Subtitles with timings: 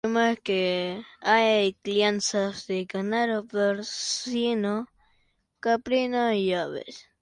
[0.03, 0.39] Además,
[1.19, 4.87] hay crianza de ganado porcino,
[5.59, 7.05] caprino y aves.